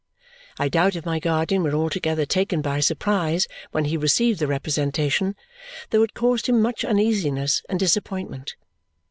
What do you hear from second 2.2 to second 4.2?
taken by surprise when he